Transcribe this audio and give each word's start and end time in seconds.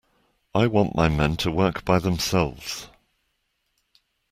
I 0.55 0.65
want 0.65 0.95
my 0.95 1.09
men 1.09 1.37
to 1.37 1.51
work 1.51 1.85
by 1.85 1.99
themselves. 1.99 2.87